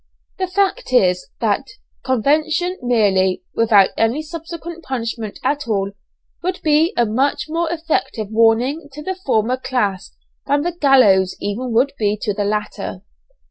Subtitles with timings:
[0.39, 1.67] The fact is, that
[2.03, 5.91] conviction merely, without any subsequent punishment at all,
[6.41, 10.15] would be a much more effective warning to the former class
[10.47, 13.03] than the gallows even would be to the latter!